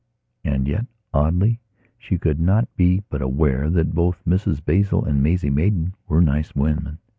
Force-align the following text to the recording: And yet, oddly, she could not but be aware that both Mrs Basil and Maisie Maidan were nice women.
And 0.43 0.67
yet, 0.67 0.87
oddly, 1.13 1.59
she 1.99 2.17
could 2.17 2.39
not 2.39 2.63
but 2.69 2.75
be 2.75 3.03
aware 3.13 3.69
that 3.69 3.93
both 3.93 4.25
Mrs 4.27 4.65
Basil 4.65 5.05
and 5.05 5.21
Maisie 5.21 5.51
Maidan 5.51 5.93
were 6.07 6.21
nice 6.21 6.55
women. 6.55 6.97